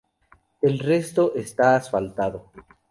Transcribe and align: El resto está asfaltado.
El 0.63 0.79
resto 0.79 1.35
está 1.35 1.75
asfaltado. 1.75 2.49